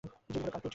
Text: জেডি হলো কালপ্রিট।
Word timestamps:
জেডি 0.03 0.39
হলো 0.39 0.51
কালপ্রিট। 0.51 0.69